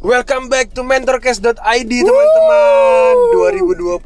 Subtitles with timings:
[0.00, 3.14] Welcome back to mentorcast.id teman-teman.
[3.36, 4.00] 2020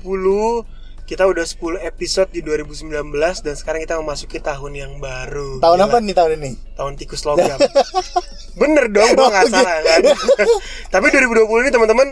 [1.06, 5.62] Kita udah 10 episode di 2019 Dan sekarang kita memasuki tahun yang baru.
[5.62, 6.50] Tahun Gila, apa nih tahun ini?
[6.74, 7.54] Tahun tikus logam.
[8.58, 10.02] Bener dong, gua gak salah kan?
[10.98, 12.08] Tapi 2020 ini teman-teman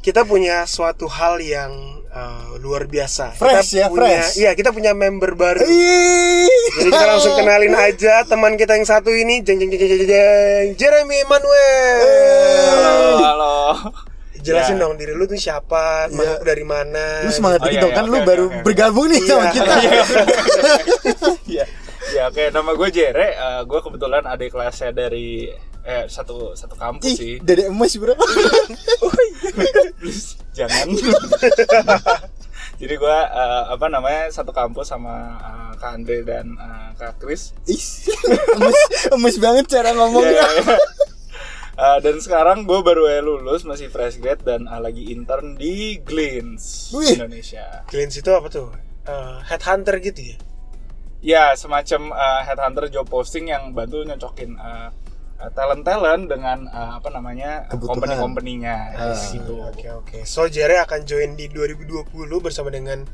[0.00, 1.76] Kita punya suatu hal yang
[2.16, 4.32] uh, luar biasa Fresh kita ya, punya, fresh.
[4.36, 6.48] Iya, kita punya member baru Ih.
[6.74, 10.08] Jadi kita langsung kenalin aja teman kita yang satu ini jeng jeng jeng jeng jeng,
[10.08, 12.00] jeng Jeremy Emmanuel.
[12.72, 13.56] Halo, halo.
[14.38, 14.80] Jelasin Ya.
[14.80, 17.20] dong diri lu tuh siapa, masuk dari mana.
[17.20, 18.58] Lu semangat Oh, dikit iya, dong iya, kan oke, lu oke, baru oke.
[18.62, 19.50] bergabung nih sama Iya.
[19.52, 19.74] kita.
[21.46, 21.64] Ya,
[22.12, 22.44] ya oke.
[22.48, 23.28] Nama gue Jere.
[23.28, 25.50] Eh, gue kebetulan adik kelasnya dari
[25.82, 27.34] eh satu satu kampus Ih, sih.
[27.38, 28.14] Dede emas bro.
[30.56, 30.86] Jangan.
[32.80, 37.52] Jadi gue eh, apa namanya satu kampus sama eh, Kak Andre dan eh, Kak Kris.
[37.68, 37.84] Ih,
[38.56, 38.78] emas,
[39.12, 40.40] emas banget cara ngomongnya.
[40.40, 40.78] Ya, ya, ya.
[41.76, 46.00] Eh, dan sekarang gue baru aja lulus masih fresh grade dan eh, lagi intern di
[46.00, 47.20] Glints Wih.
[47.20, 47.84] Indonesia.
[47.84, 48.72] Cleans itu apa tuh?
[49.04, 50.36] Eh, headhunter gitu ya.
[51.26, 54.88] Ya semacam uh, headhunter job posting yang bantu nyocokin uh, uh,
[55.50, 59.60] talent-talent dengan uh, apa namanya company-company-nya Ah, gitu.
[59.62, 60.18] Oke oke.
[60.22, 62.06] So Jere akan join di 2020
[62.38, 63.04] bersama dengan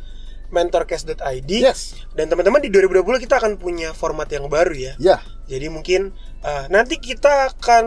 [0.52, 1.48] mentorcast.id.
[1.48, 1.96] Yes.
[2.12, 4.92] Dan teman-teman di 2020 kita akan punya format yang baru ya.
[4.96, 7.84] Ya, Jadi mungkin eh, nanti kita akan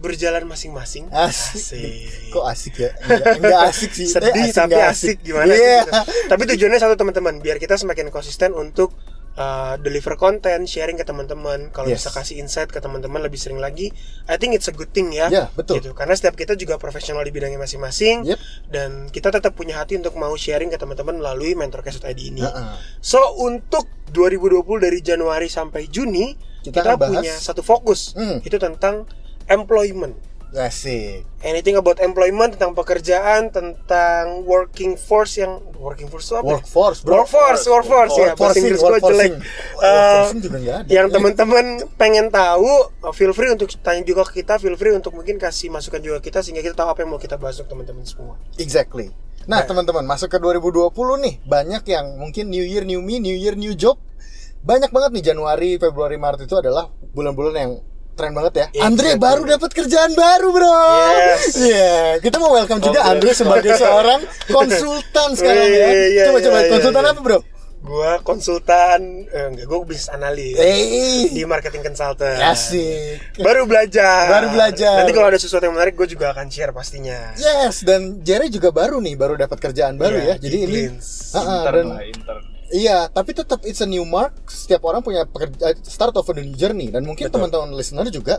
[0.00, 1.12] berjalan masing-masing.
[1.12, 1.60] asik.
[1.60, 2.32] Asik.
[2.32, 2.90] Kok asik ya?
[3.04, 4.08] Enggak, enggak asik sih.
[4.08, 5.60] sedih Eh, tapi enggak asik, gimana Iya.
[5.60, 5.92] sih gitu.
[6.26, 8.96] tapi tujuannya satu teman-teman biar kita semakin konsisten untuk
[9.34, 12.02] uh, deliver konten sharing ke teman-teman kalau Yes.
[12.02, 13.90] bisa kasih insight ke teman-teman lebih sering lagi
[14.24, 15.78] I think it's a good thing ya Ya, betul.
[15.78, 18.38] gitu karena setiap kita juga profesional di bidangnya masing-masing Yep.
[18.66, 22.74] dan kita tetap punya hati untuk mau sharing ke teman-teman melalui mentorcast ID ini Heeh.
[22.98, 28.38] so untuk 2020 dari Januari sampai Juni Kita kita, punya satu fokus Hmm.
[28.40, 29.08] itu tentang
[29.46, 30.14] employment
[30.50, 31.22] Asik.
[31.40, 36.58] anything about employment tentang pekerjaan tentang working force yang working force apa ya?
[36.58, 37.22] Workforce, bro.
[37.22, 39.32] workforce workforce ya bahasa Workforcing, Inggris gue jelek
[40.42, 40.88] juga enggak ada.
[40.90, 41.64] yang teman-teman
[41.96, 42.68] pengen tahu
[43.06, 46.18] uh, feel free untuk tanya juga ke kita feel free untuk mungkin kasih masukan juga
[46.18, 49.14] kita sehingga kita tahu apa yang mau kita bahas untuk teman-teman semua Exactly.
[49.48, 50.92] Nah, teman-teman, masuk ke 2020
[51.24, 53.96] nih, banyak yang mungkin New Year, New Me, New Year, New Job.
[54.60, 57.72] Banyak banget nih Januari, Februari, Maret itu adalah bulan-bulan yang
[58.12, 58.66] keren banget ya.
[58.68, 58.82] Exactly.
[58.82, 60.76] Andre baru dapat kerjaan baru, Bro.
[61.16, 61.44] Yes.
[61.56, 63.12] Iya, kita mau welcome juga Congrats.
[63.12, 65.86] Andre sebagai seorang konsultan sekarang ya.
[65.88, 67.12] Iya, iya, Coba iya, coba iya, konsultan iya.
[67.12, 67.40] apa, Bro?
[67.80, 73.40] gua konsultan eh, enggak gua bisnis analis Eh, di marketing consultant asik.
[73.40, 75.00] baru belajar Baru belajar.
[75.00, 78.68] nanti kalau ada sesuatu yang menarik gue juga akan share pastinya Yes, dan Jerry juga
[78.68, 80.34] baru nih, baru dapat kerjaan baru Iya, ya.
[80.36, 82.42] Jadi di ini intern dan lah, intern.
[82.70, 84.32] Iya, tapi tetap it's a new mark.
[84.46, 86.88] Setiap orang punya pekerja, start of a new journey.
[86.88, 88.38] Dan mungkin teman-teman listener juga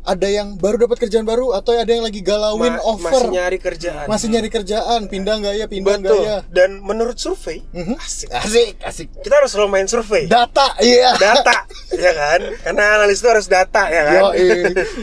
[0.00, 3.10] ada yang baru dapat kerjaan baru atau ada yang lagi galauin Ma- offer.
[3.10, 4.06] masih nyari kerjaan.
[4.06, 5.00] Masih nyari kerjaan.
[5.06, 6.22] Pindah nggak ya pindah nggak betul.
[6.24, 6.38] ya?
[6.46, 7.98] Dan menurut survei Mhm.
[7.98, 8.28] asik.
[8.30, 9.08] Asik asik.
[9.18, 10.24] Kita harus selalu main survei.
[10.24, 11.10] Data iya.
[11.18, 12.40] Data ya kan?
[12.62, 14.22] Karena analis itu harus data ya kan?
[14.30, 14.46] Yoi.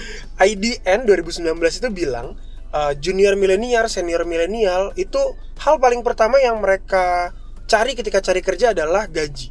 [0.49, 2.39] IDN 2019 itu bilang
[2.71, 5.19] uh, junior milenial senior milenial itu
[5.59, 7.35] hal paling pertama yang mereka
[7.73, 9.49] cari ketika cari kerja adalah gaji.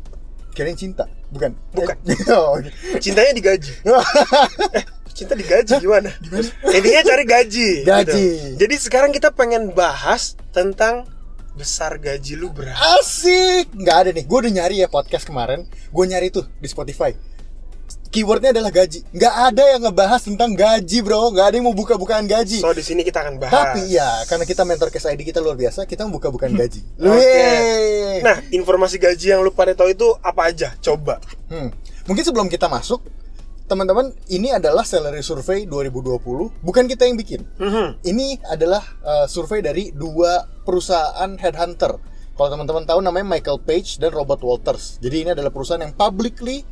[0.55, 1.59] Kirain cinta bukan?
[1.75, 1.97] Bukan.
[2.39, 2.61] Oh,
[3.03, 3.73] cintanya digaji.
[4.79, 6.09] Eh cinta digaji gimana?
[6.73, 8.09] Intinya cari gaji Gaji.
[8.09, 8.57] gitu.
[8.65, 11.05] jadi sekarang kita pengen bahas tentang
[11.53, 12.73] besar gaji lu berapa.
[12.97, 13.69] Asik.
[13.77, 15.69] Nggak ada nih gue udah nyari ya podcast kemarin.
[15.93, 17.13] Gue nyari tuh di Spotify
[18.13, 22.29] keywordnya adalah gaji nggak ada yang ngebahas tentang gaji bro nggak ada yang mau buka-bukaan
[22.29, 25.41] gaji so di sini kita akan bahas Tapi ya, karena kita mentor case ID kita
[25.41, 26.85] luar biasa, kita membuka bukan gaji.
[27.01, 27.09] Oke.
[27.09, 28.21] Wih.
[28.21, 30.75] Nah, informasi gaji yang lu pada tahu itu apa aja?
[30.83, 31.23] Coba.
[31.49, 31.73] Hmm.
[32.05, 33.01] Mungkin sebelum kita masuk,
[33.71, 36.21] teman-teman, ini adalah salary survey 2020,
[36.61, 37.41] bukan kita yang bikin.
[37.57, 38.05] Mhm.
[38.05, 41.97] Ini adalah uh, survei dari dua perusahaan headhunter.
[42.37, 44.99] Kalau teman-teman tahu namanya Michael Page dan Robert Walters.
[44.99, 46.67] Jadi ini adalah perusahaan yang publicly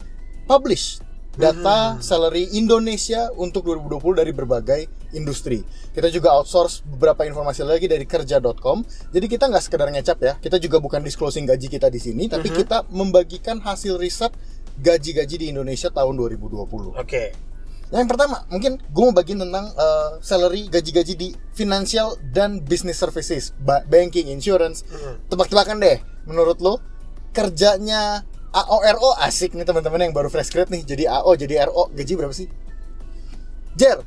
[0.51, 0.99] publish
[1.39, 4.81] data salary Indonesia untuk 2020 dari berbagai
[5.15, 5.63] industri.
[5.95, 8.83] Kita juga outsource beberapa informasi lagi dari kerja.com.
[9.11, 12.51] Jadi kita nggak sekedar ngecap ya, kita juga bukan disclosing gaji kita di sini, tapi
[12.51, 14.35] kita membagikan hasil riset
[14.81, 16.97] gaji-gaji di Indonesia tahun 2020.
[16.97, 17.51] Oke.
[17.91, 21.29] Yang pertama, mungkin gue mau bagiin tentang uh, salary gaji-gaji di
[21.59, 24.87] financial dan business services, ba- banking, insurance.
[24.87, 25.27] Mhm.
[25.27, 26.79] Tebak-tebakan deh, menurut lo
[27.35, 32.13] kerjanya AORO asik nih teman-teman yang baru fresh grade nih jadi AO jadi RO gaji
[32.15, 32.51] berapa sih?
[33.73, 34.03] Jer,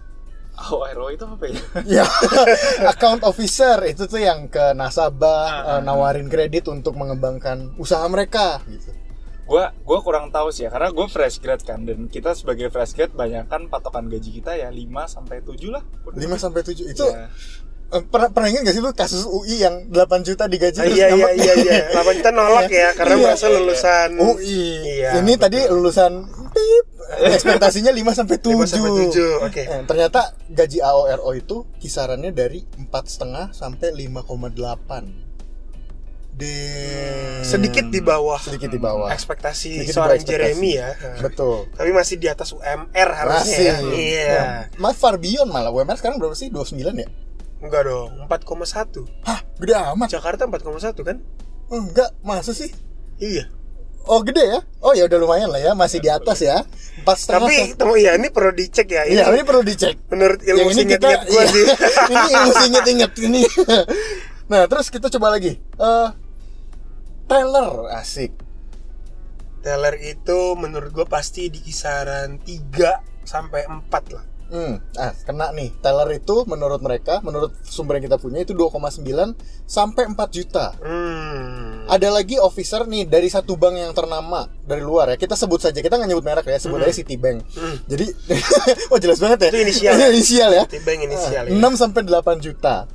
[0.53, 1.57] Oh, RO itu apa ya?
[1.97, 2.05] ya
[2.85, 8.61] account officer itu tuh yang ke nasabah Ah, uh, nawarin kredit untuk mengembangkan usaha mereka
[8.67, 8.93] gitu.
[9.43, 12.93] gua gua kurang tahu sih ya karena gue fresh grad kan dan kita sebagai fresh
[12.93, 14.77] grad banyak kan patokan gaji kita ya 5
[15.09, 17.27] sampai 7 lah 5 sampai 7 itu Iya.
[17.93, 21.07] Eh, pernah pernah ingat gak sih lu kasus UI yang 8 juta digaji Ah, iya
[21.09, 21.75] iya iya iya.
[21.91, 23.23] Lapan kita nolak ya karena Iya.
[23.23, 24.65] merasa lulusan UI.
[24.97, 26.11] Iya, Ini tadi lulusan
[26.49, 28.57] pip ekspektasinya 5 sampai 7.
[28.57, 29.45] 5 sampai 7.
[29.45, 29.61] Oke.
[29.61, 35.29] Eh, ternyata gaji AORO itu kisarannya dari empat setengah sampai 5,8.
[36.33, 36.49] De
[37.45, 39.05] Sedikit di bawah sedikit di bawah.
[39.07, 40.49] ekspektasi Sedikit di seorang ekspektasi.
[40.49, 40.89] Jeremy ya.
[41.21, 41.69] Betul.
[41.69, 43.61] Tapi masih di atas UMR harusnya Masih.
[43.61, 43.75] ya.
[43.93, 44.41] Iya.
[44.75, 46.49] Mas Farbion malah UMR sekarang berapa sih?
[46.49, 47.05] 29 ya?
[47.63, 49.07] Enggak dong, 4,1.
[49.23, 50.07] Hah, gede amat.
[50.11, 51.17] Jakarta 4,1 kan?
[51.71, 52.75] Enggak, masa sih?
[53.23, 53.47] Iya.
[54.03, 54.59] Oh gede ya?
[54.83, 56.59] Oh ya udah lumayan lah ya, masih di atas ya.
[56.99, 57.47] Empat setengah.
[57.47, 59.07] Tapi temu ya ini perlu dicek ya.
[59.07, 59.95] Ini Iya, ini perlu dicek.
[60.11, 61.43] menurut ilmu Yang ini kita, gua iya.
[61.47, 61.65] sih.
[62.11, 63.41] ini ilmu inget-inget ini.
[64.51, 65.55] nah, terus kita coba lagi.
[65.55, 66.09] Eh
[67.31, 68.35] Taylor asik.
[69.63, 74.25] Teller itu menurut gue pasti di kisaran 3 sampai 4 lah.
[74.51, 75.71] Hmm, ah kena nih.
[75.79, 80.75] Taylor itu menurut mereka, menurut sumber yang kita punya itu 2,9 sampai 4 juta.
[80.79, 81.87] Hmm.
[81.87, 85.17] Ada lagi officer nih dari satu bank yang ternama dari luar ya.
[85.19, 86.87] Kita sebut saja, kita nggak nyebut merek ya, sebut Hmm.
[86.87, 87.37] aja Citibank.
[87.55, 87.75] Hmm.
[87.87, 88.05] Jadi
[88.91, 89.49] oh jelas banget ya.
[89.53, 90.07] Itu inisial ya?
[90.09, 90.63] inisial ya.
[90.67, 91.53] Citibank inisial ya.
[91.53, 92.87] 6 sampai 8 juta.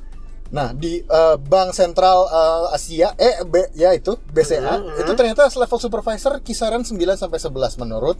[0.49, 5.17] Nah, di eh, Bank Sentral eh, Asia eh B, ya itu BCA Hmm, itu hmm.
[5.17, 8.17] ternyata level supervisor kisaran 9 sampai 11 menurut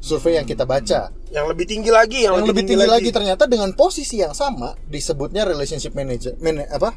[0.00, 1.12] survei yang kita baca.
[1.30, 5.46] Yang lebih tinggi lagi, yang, Yang lebih tinggi lagi ternyata dengan posisi yang sama disebutnya
[5.46, 6.96] relationship manager mana- apa?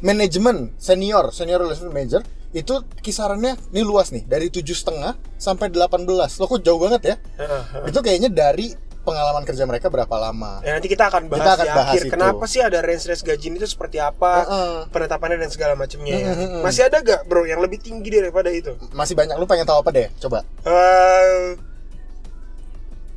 [0.00, 6.08] manajemen senior, senior relationship manager itu kisarannya ini luas nih dari tujuh setengah sampai 18
[6.40, 7.16] Loh kok jauh banget ya?
[7.90, 8.72] Itu kayaknya dari
[9.04, 10.60] pengalaman kerja mereka berapa lama.
[10.60, 12.02] Ya, nanti kita akan bahas Kita akan di bahas akhir.
[12.04, 12.12] itu.
[12.12, 14.32] Kenapa sih ada range-range gaji itu seperti apa?
[14.44, 14.76] Heeh.
[14.92, 16.32] Penetapannya dan segala macamnya ya.
[16.32, 16.62] Hmm, hmm, hmm.
[16.64, 18.76] Masih ada gak bro yang lebih tinggi daripada itu?
[18.92, 20.08] Masih banyak lu pengen tahu apa deh?
[20.20, 20.44] Coba.
[20.60, 21.56] Eh,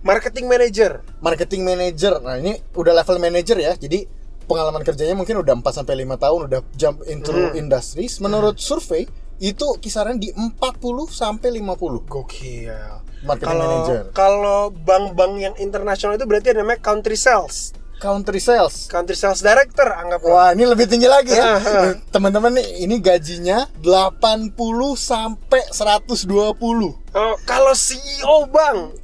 [0.02, 1.02] marketing manager.
[1.20, 2.18] marketing manager.
[2.20, 3.74] Nah, ini udah level manager ya.
[3.74, 4.06] Jadi
[4.44, 7.56] pengalaman kerjanya mungkin udah 4 sampai 5 tahun udah jump into Hmm.
[7.56, 8.18] industries.
[8.18, 9.06] Menurut survei
[9.38, 12.74] itu kisaran di 40 sampai 50 Gokil.
[13.22, 14.02] marketing Kalau manager.
[14.12, 17.70] kalau bank-bank yang internasional itu berarti ada namanya country sales.
[17.98, 18.90] Country sales.
[18.90, 21.62] Country sales director anggap Wah, ini lebih tinggi lagi ya.
[22.10, 24.58] Teman-teman nih, ini gajinya 80
[24.96, 26.98] sampai 120.
[27.14, 28.98] Oh, kalau CEO bank.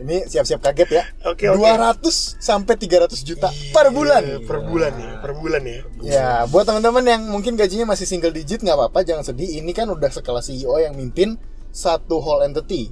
[0.00, 1.04] Ini siap-siap kaget ya.
[1.28, 1.60] Oke, oke.
[1.60, 4.40] 200 sampai 300 juta per bulan.
[4.48, 5.80] Per bulan ya, per bulan ya.
[6.00, 9.60] Ya, buat teman-teman yang mungkin gajinya masih single digit nggak apa-apa, jangan sedih.
[9.60, 11.36] Ini kan udah skala CEO yang mimpin
[11.68, 12.88] satu whole entity.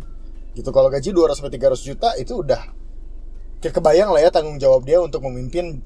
[0.52, 0.68] Gitu.
[0.68, 2.60] Kalau gaji 200 sampai 300 juta itu udah
[3.64, 5.82] kayak kebayang lah ya tanggung jawab dia untuk memimpin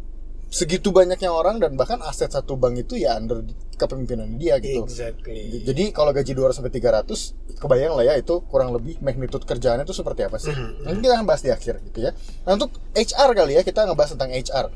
[0.52, 3.40] segitu banyaknya orang dan bahkan aset satu bank itu ya under
[3.80, 4.84] kepemimpinan dia gitu.
[4.84, 5.64] Exactly.
[5.64, 9.96] Jadi kalau gaji 200 sampai 300 kebayang lah ya itu kurang lebih magnitude kerjaannya itu
[9.96, 10.52] seperti apa sih.
[10.52, 10.84] Mhm.
[10.84, 12.12] Nanti kita akan bahas di akhir gitu ya.
[12.44, 14.66] Nah, untuk HR kali ya kita ngebahas tentang HR.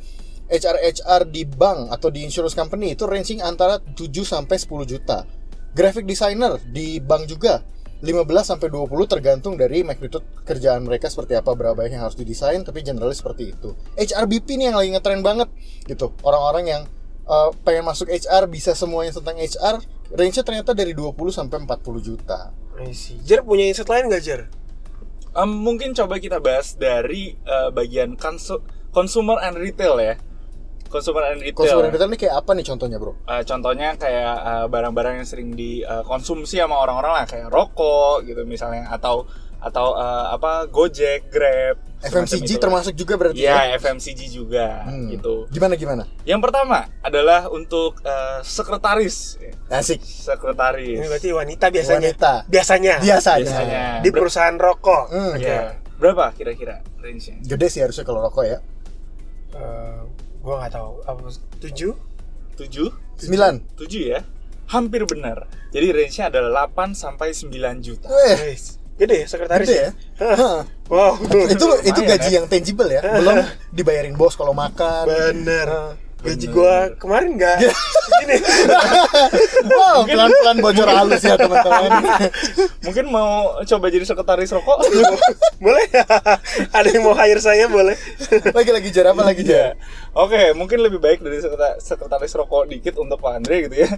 [0.49, 5.29] HR HR di bank atau di insurance company itu ranging antara 7 sampai 10 juta.
[5.77, 7.61] Graphic designer di bank juga
[8.05, 12.61] 15 sampai 20 tergantung dari magnitude kerjaan mereka seperti apa berapa banyak yang harus didesain
[12.61, 13.73] tapi generalis seperti itu.
[13.97, 15.49] HRBP nih yang lagi ngetren banget
[15.89, 16.13] gitu.
[16.21, 16.83] Orang-orang yang
[17.25, 19.81] uh, pengen masuk HR bisa semuanya tentang HR
[20.13, 22.53] range-nya ternyata dari 20 sampai 40 juta.
[23.25, 24.41] Jer punya insight lain gak Jer?
[25.37, 30.17] Em, mungkin coba kita bahas dari eh, bagian konsu- consumer and retail ya.
[30.87, 31.57] Consumer and retail.
[31.57, 33.13] Consumer retail ini kayak apa nih contohnya, Bro?
[33.25, 38.87] Eh, contohnya kayak eh, barang-barang yang sering dikonsumsi sama orang-orang lah kayak rokok gitu misalnya
[38.89, 39.27] atau
[39.57, 42.61] atau eh, apa Gojek, Grab, FMCG itu.
[42.61, 45.11] termasuk juga berarti Iya, FMCG juga Hmm.
[45.11, 45.49] gitu.
[45.49, 46.05] Gimana gimana?
[46.23, 49.41] Yang pertama adalah untuk eh, sekretaris.
[49.67, 49.99] Asik.
[50.01, 50.97] Sekretaris.
[50.97, 51.99] Ini berarti wanita biasanya.
[52.05, 52.33] Wanita.
[52.47, 52.95] Biasanya.
[53.01, 53.43] Biasanya.
[53.43, 53.85] Biasanya.
[54.01, 55.05] Di perusahaan rokok.
[55.09, 55.83] Hmm, Iya.
[55.97, 57.41] Berapa kira-kira range-nya?
[57.43, 58.59] Gede sih harusnya kalau rokok ya.
[59.57, 60.01] Eh,
[60.47, 61.03] gua nggak tahu.
[61.03, 61.21] Apa
[61.59, 61.93] tujuh?
[62.57, 62.89] 7?
[63.19, 63.77] 9.
[63.77, 64.21] 7 ya?
[64.71, 65.51] Hampir benar.
[65.75, 68.09] Jadi range-nya adalah 8 sampai 9 juta.
[68.09, 68.79] Eh, Guys.
[68.97, 69.91] Gede ya sekretaris gede ya?
[69.93, 70.65] ya.
[70.89, 71.21] Wow.
[71.53, 73.05] itu itu gaji yang tangible ya.
[73.21, 75.05] Belum dibayarin bos kalau makan.
[75.05, 76.01] Bener.
[76.17, 77.57] Gaji gua kemarin nggak
[78.21, 78.37] gini.
[79.67, 81.91] Wow, pelan-pelan bocor halus ya teman-teman.
[82.87, 84.79] Mungkin mau coba jadi sekretaris rokok?
[85.65, 85.87] boleh?
[86.73, 87.95] Ada yang mau hire saya boleh?
[88.51, 89.55] Lagi-lagi jar apa lagi jar?
[89.55, 89.69] Iya.
[90.17, 93.91] Oke, mungkin lebih baik dari sekreta- sekretaris rokok dikit untuk Pak Andre gitu ya.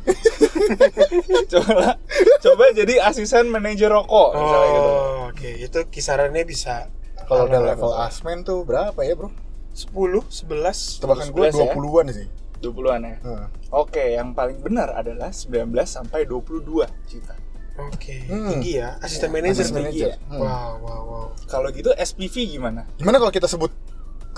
[1.49, 1.97] coba
[2.41, 4.91] coba jadi asisten manajer rokok misalnya gitu.
[4.91, 5.51] Oh, oke.
[5.61, 6.91] Itu kisarannya bisa
[7.29, 9.48] Kalau udah level asmen tuh berapa ya, Bro?
[9.79, 10.99] 10, 11.
[10.99, 11.73] Tebakan gue 11 ya?
[11.79, 12.27] 20-an sih.
[12.59, 13.17] 20-an ya.
[13.23, 13.47] Heeh.
[13.71, 17.35] Oke, yang paling benar adalah 19 sampai 22 juta.
[17.79, 18.51] Oke, Hmm.
[18.51, 18.99] tinggi ya.
[18.99, 20.19] Asisten manajer Asisten tinggi ya.
[20.27, 20.43] Hmm.
[20.43, 21.27] Wow, wow, wow.
[21.47, 22.91] Kalau gitu SPV gimana?
[22.99, 23.71] Gimana kalau kita sebut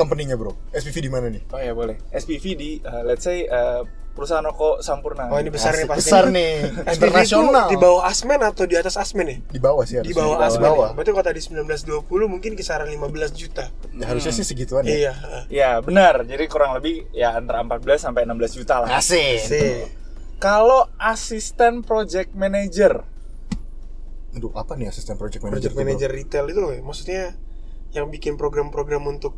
[0.00, 0.56] company-nya, Bro?
[0.72, 1.42] SPV di mana nih?
[1.52, 2.00] Oh ya boleh.
[2.08, 5.28] SPV di uh, let's say uh, perusahaan rokok Sampurna.
[5.28, 6.00] Oh, ini besar nih Asik, pasti.
[6.08, 6.52] besar nih.
[6.92, 7.66] SPV Internasional.
[7.68, 9.36] itu di bawah Asmen atau di atas Asmen ya?
[9.44, 10.64] Di bawah sih Di bawah Di Asmen.
[10.66, 10.88] bawah.
[10.90, 10.94] Ya?
[10.96, 13.64] Berarti kalau tadi 1920 mungkin kisaran 15 juta.
[13.94, 14.92] Ya, harusnya sih segituan ya.
[14.96, 15.12] Iya.
[15.52, 16.24] Ya benar.
[16.24, 18.88] Jadi kurang lebih ya antara 14 sampai 16 juta lah.
[18.98, 19.40] Asik.
[19.46, 19.86] Sih.
[20.40, 23.04] Kalau asisten project manager,
[24.30, 25.58] Aduh, apa nih asisten project manager?
[25.58, 25.82] Project bro?
[25.82, 26.80] manager retail itu loh ya.
[26.80, 27.24] Maksudnya
[27.90, 29.34] yang bikin program-program untuk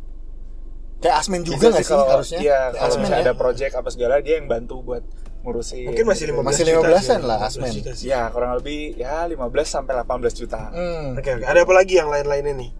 [1.03, 2.37] Kayak Asmen juga bisa nggak sih kalau- harusnya?
[2.39, 3.25] Iya, Kayak kalau Asmen misalnya ya.
[3.25, 5.03] ada project apa segala dia yang bantu buat
[5.43, 5.83] ngurusin.
[5.85, 7.71] mungkin masih 15 Masih juta 15-an sih, lah, 15 Asmen.
[7.75, 8.05] juta sih.
[8.07, 9.35] Ya kurang lebih ya 15
[9.69, 10.71] sampai 18 juta.
[10.71, 11.13] Hmm.
[11.13, 11.43] Oke, oke.
[11.43, 12.71] Ada apa lagi yang lain-lainnya nih?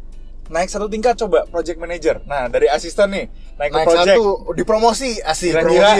[0.45, 2.19] Naik satu tingkat coba project manager.
[2.23, 4.11] Nah dari asisten nih naik ke Naik project.
[4.11, 5.91] satu dipromosi asik Kira-kira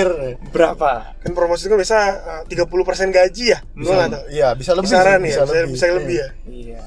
[0.52, 0.92] berapa?
[1.18, 2.68] Kan promosi itu kan bisa uh, 30%
[3.10, 3.60] gaji ya?
[3.74, 4.88] Gua Bisa, iya, bisa lebih.
[4.88, 6.28] Kisaran sih, ya, bisa, bisa lebih ya.
[6.46, 6.82] Iya.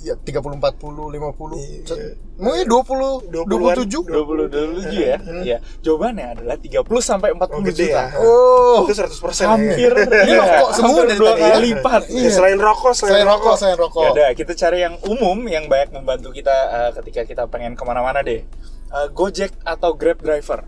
[0.00, 1.60] Iya, 30 40 50.
[1.60, 2.16] Iya.
[2.40, 4.00] Mungkin 20 20-an, 27.
[4.00, 5.20] 20 dulu ya.
[5.20, 5.56] Iya.
[5.84, 8.00] Jawabannya adalah 30 sampai 40 Oh, gede juta.
[8.00, 8.04] ya.
[8.16, 8.78] Oh.
[8.88, 11.58] Itu 100% Hampir Ini iya, rokok semua hampir dari dua tadi kali ya.
[11.60, 12.02] lipat.
[12.08, 14.02] Ya, selain rokok, selain, Saya rokok, saya rokok.
[14.02, 17.84] Ya udah, kita cari yang umum yang banyak membantu kita uh, ketika kita pengen ke
[17.84, 18.40] mana-mana deh.
[18.88, 20.64] Uh, Gojek atau Grab driver.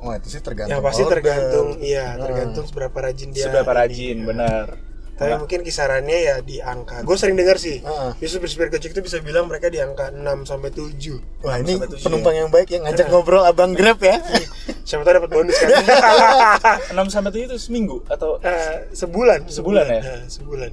[0.00, 0.72] Oh, itu sih tergantung.
[0.72, 1.12] Ya pasti order.
[1.14, 2.24] tergantung, iya Hmm.
[2.24, 3.44] tergantung seberapa rajin dia.
[3.44, 3.78] Seberapa ini.
[3.80, 4.66] rajin, benar.
[5.20, 7.04] Tapi Nah, mungkin kisarannya ya di angka.
[7.04, 7.84] Gue sering dengar sih.
[7.84, 8.10] Heeh.
[8.16, 11.44] Biasanya supir Gojek itu bisa bilang mereka di angka 6 sampai 7.
[11.44, 14.16] Wah, ini Sampai tujuh penumpang yang baik yang ngajak ngobrol Abang Grab ya.
[14.88, 15.68] Siapa tahu dapat bonus kan?
[16.96, 20.00] 6 sampai 7 itu seminggu atau Eh, sebulan, Sebulan ya?
[20.00, 20.72] Eh, sebulan.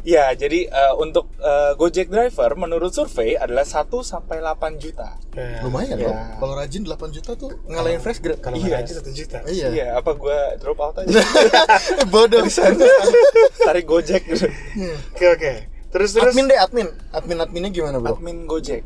[0.00, 0.06] Oh.
[0.06, 5.20] Ya, jadi uh, untuk uh, Gojek driver menurut survei adalah 1 sampai 8 juta.
[5.32, 6.08] Eh, Lumayan Ya.
[6.08, 6.16] loh.
[6.40, 8.40] Kalau rajin 8 juta tuh ngalahin fresh Grab.
[8.40, 8.80] Kalau Iya.
[8.80, 9.38] rajin 1 juta.
[9.44, 9.66] Iya.
[9.68, 11.20] Iya, apa gua drop out aja.
[12.12, 12.80] Bodoh di sana.
[13.58, 14.48] Tarik Gojek gitu.
[15.12, 15.52] Oke oke.
[15.90, 16.32] Terus terus.
[16.32, 16.88] Admin deh, admin.
[17.10, 18.16] Admin adminnya gimana, Bro?
[18.16, 18.80] Admin Gojek.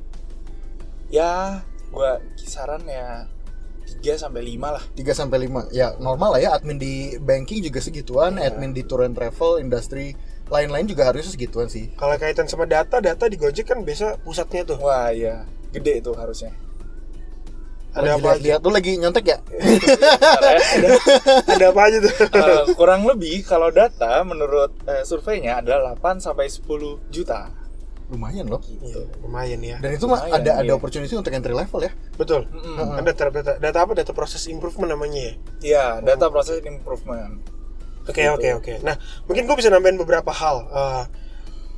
[1.09, 1.63] Ya,
[1.95, 3.31] gua kisaran ya
[4.03, 4.83] 3 sampai 5 lah.
[4.93, 5.71] 3 sampai 5.
[5.71, 10.19] Ya, normal lah ya admin di banking juga segituan, admin di tour and travel, industri
[10.53, 11.89] lain-lain juga harusnya segituan sih.
[11.97, 14.77] Kalau kaitan sama data, data di Gojek kan biasa pusatnya tuh.
[14.81, 15.49] Wah, iya.
[15.73, 16.53] Gede itu harusnya.
[17.95, 18.27] Ada Lagi apa aja?
[18.27, 19.39] lihat-lihat lu lagi nyontek ya?
[21.55, 22.15] Ada apa aja tuh?
[22.35, 26.67] Eh, kurang lebih kalau data menurut eh, surveinya adalah 8 sampai 10
[27.15, 27.55] juta.
[28.11, 28.61] Lumayan loh.
[28.67, 29.77] Iya, lumayan ya.
[29.79, 30.75] Dan itu mah Lumayan, ada ada iya.
[30.75, 31.93] opportunity untuk entry level ya.
[32.19, 32.51] Betul.
[32.51, 32.99] Mm-mm.
[32.99, 33.93] Kan data, data data apa?
[33.95, 35.35] Data proses improvement namanya ya.
[35.63, 37.41] Iya, data process improvement.
[38.05, 38.31] Oke Gitu.
[38.31, 38.73] oke oke.
[38.83, 40.57] Nah mungkin gue bisa nambahin beberapa hal.
[40.67, 41.05] Eh,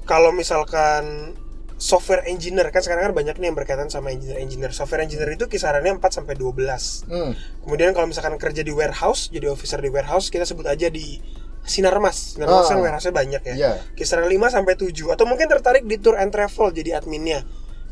[0.04, 1.34] kalau misalkan
[1.76, 4.72] software engineer kan sekarang kan banyak nih yang berkaitan sama engineer engineer.
[4.72, 7.04] Software engineer itu kisarannya 4 sampai 12.
[7.04, 7.36] Hmm.
[7.62, 11.20] Kemudian kalau misalkan kerja di warehouse, jadi officer di warehouse, kita sebut aja di
[11.62, 12.38] Sinarmas.
[12.38, 12.70] Sinarmas Ah.
[12.70, 13.54] kan warehouse-nya banyak ya.
[13.54, 13.72] Iya.
[13.92, 17.42] Kisaran 5 sampai 7 atau mungkin tertarik di tour and travel jadi adminnya.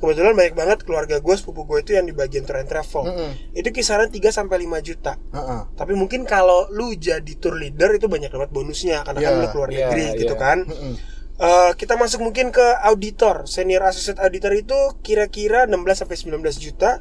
[0.04, 3.08] Kebetulan banyak banget keluarga gue, sepupu gue itu yang di bagian tour and travel.
[3.08, 3.56] Mm-mm.
[3.56, 5.16] Itu kisaran 3 sampai 5 juta.
[5.16, 5.60] Heeh.
[5.72, 9.48] Tapi mungkin kalau lu jadi tour leader itu banyak banget bonusnya karena kan Iya, lu
[9.48, 10.18] keluar iya, negeri iya.
[10.20, 10.58] gitu kan.
[10.68, 10.94] Mm-mm.
[11.34, 13.48] Eh, kita masuk mungkin ke auditor.
[13.48, 17.00] Senior associate auditor itu kira-kira 16 sampai 19 juta.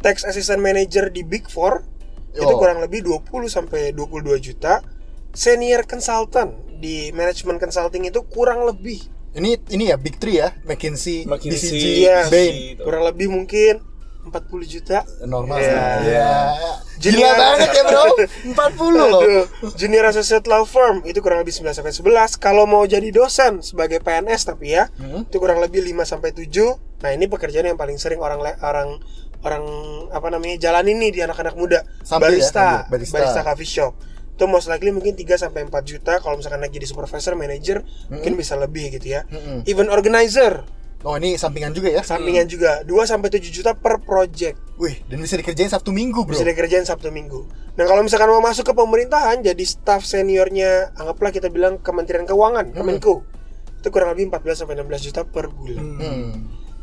[0.00, 1.84] Tax assistant manager di Big Four
[2.32, 2.56] itu Oh.
[2.56, 4.80] kurang lebih 20 sampai 22 juta.
[5.30, 11.24] Senior consultant di management consulting itu kurang lebih Ini ini ya Big Three ya, McKinsey,
[11.24, 12.18] McKinsey, BCG, Iya.
[12.28, 12.52] Bain.
[12.74, 12.82] Gitu.
[12.82, 13.84] kurang lebih mungkin
[14.24, 15.04] 40 juta.
[15.22, 15.64] Normal Iya.
[15.64, 15.76] sih.
[16.98, 18.02] Gila Junior- banget ya, Bro.
[18.50, 19.20] 40 loh.
[19.22, 22.34] Aduh, junior associate law firm itu kurang lebih 9 sampai 11.
[22.34, 25.24] Kalau mau jadi dosen sebagai PNS tapi ya, Hmm.
[25.24, 26.76] itu kurang lebih 5 sampai 7.
[26.98, 28.98] Nah, ini pekerjaan yang paling sering orang orang
[29.38, 29.64] orang
[30.10, 31.86] apa namanya jalan ini di anak-anak muda.
[32.02, 32.90] Sambil ya, barista, sambil.
[32.90, 33.14] Barista.
[33.14, 33.92] barista coffee shop.
[34.38, 38.38] Itu most likely mungkin 3 sampai 4 juta kalau misalkan lagi jadi supervisor, manager mungkin
[38.38, 39.26] bisa lebih gitu ya.
[39.26, 39.66] Mm-mm.
[39.66, 40.62] Event organizer
[41.06, 42.02] Oh, ini sampingan juga ya.
[42.02, 44.58] sampingan juga 2 sampai 7 juta per project.
[44.82, 46.34] Wih, dan bisa dikerjain Sabtu Minggu, Bro.
[46.34, 47.46] Bisa dikerjain Sabtu Minggu.
[47.78, 52.74] Nah kalau misalkan mau masuk ke pemerintahan, jadi staff seniornya, anggaplah kita bilang Kementerian Keuangan,
[52.74, 53.22] Kemenko,
[53.78, 55.82] itu kurang lebih 14 sampai 16 juta per bulan.
[56.02, 56.30] Hmm.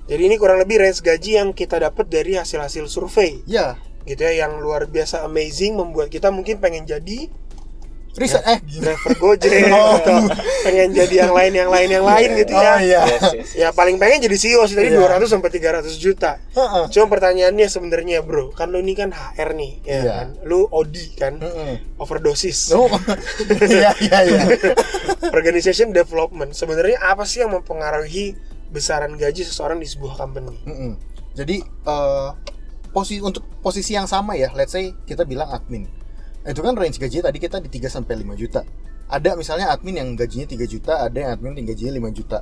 [0.07, 3.75] Jadi ini kurang lebih range gaji yang kita dapat dari hasil-hasil survei, Ya,
[4.07, 7.27] gitu ya, yang luar biasa amazing, membuat kita mungkin pengen jadi
[8.15, 8.84] riset eh gila.
[8.89, 10.00] driver Gojek Oh.
[10.00, 10.17] atau
[10.63, 12.72] pengen jadi yang lain, yang lain, yang lain gitu ya.
[12.72, 13.01] Oh iya.
[13.05, 13.50] Yes, yes.
[13.53, 15.03] Ya paling pengen jadi CEO sih tadi Iya.
[15.19, 16.39] 200 sampai 300 juta.
[16.51, 16.84] Heeh.
[16.89, 20.13] Cuma pertanyaannya sebenarnya bro, kan lu ini kan HR nih, ya Iya.
[20.13, 20.27] kan?
[20.43, 21.84] Lu OD kan, Heeh.
[21.95, 22.72] overdosis.
[22.72, 22.88] Oh.
[23.65, 24.41] Iya, iya, iya.
[25.27, 30.55] Organization development sebenarnya apa sih yang mempengaruhi besaran gaji seseorang di sebuah company?
[30.63, 30.91] Mm-mm.
[31.34, 32.29] Jadi eh
[32.89, 35.84] posisi untuk posisi yang sama ya, let's say kita bilang admin.
[36.46, 38.62] Itu kan range gaji tadi kita di 3 sampai 5 juta.
[39.06, 42.42] ada misalnya admin yang gajinya 3 juta ada yang admin yang gajinya 5 juta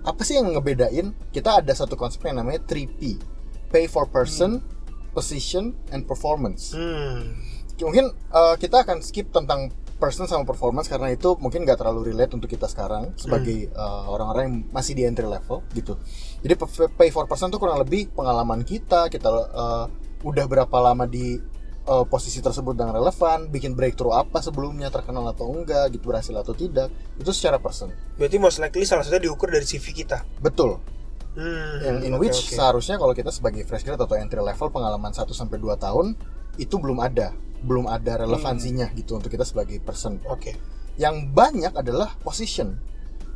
[0.00, 3.20] apa sih yang ngebedain kita ada satu konsep yang namanya 3P
[3.68, 4.64] pay for person
[5.12, 7.36] position and performance Hmm.
[7.76, 9.68] mungkin uh, kita akan skip tentang
[10.00, 14.42] person sama performance karena itu mungkin nggak terlalu relate untuk kita sekarang sebagai uh, orang-orang
[14.48, 15.98] yang masih di entry level gitu.
[16.38, 16.54] Jadi
[16.94, 19.90] pay for person tuh kurang lebih pengalaman kita, kita uh,
[20.22, 21.42] udah berapa lama di
[21.88, 26.52] uh, posisi tersebut dan relevan, bikin breakthrough apa sebelumnya terkenal atau enggak, gitu berhasil atau
[26.52, 27.88] tidak, itu secara person.
[28.20, 30.22] Berarti most likely salah satunya diukur dari CV kita.
[30.38, 30.78] Betul.
[31.34, 31.80] Hmm.
[31.80, 32.54] Yang in oke, which oke.
[32.54, 36.06] seharusnya kalau kita sebagai fresh grad atau entry level pengalaman 1 sampai 2 tahun
[36.60, 37.32] itu belum ada,
[37.64, 40.20] belum ada relevansinya gitu untuk kita sebagai person.
[40.28, 40.58] Oke.
[40.98, 42.82] Yang banyak adalah position.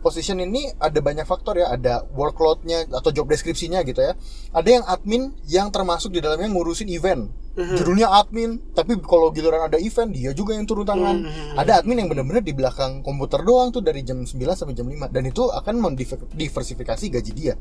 [0.02, 4.18] Position ini ada banyak faktor ya, ada workloadnya atau job deskripsinya gitu ya.
[4.50, 7.30] Ada yang admin yang termasuk di dalamnya ngurusin event.
[7.54, 7.76] Mhm.
[7.78, 11.22] Judulnya admin, tapi kalau giliran ada event dia juga yang turun tangan.
[11.22, 11.54] Mhm.
[11.54, 15.06] Ada admin yang benar-benar di belakang komputer doang tuh dari jam 9 sampai jam 5
[15.06, 17.54] dan itu akan mendiversifikasi gaji dia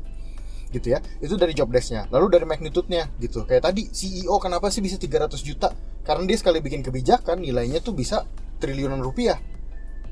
[0.72, 4.80] gitu ya itu dari job desk-nya lalu dari magnitude-nya gitu kayak tadi CEO kenapa sih
[4.80, 5.68] bisa 300 juta
[6.02, 8.24] karena dia sekali bikin kebijakan nilainya tuh bisa
[8.58, 9.36] triliunan rupiah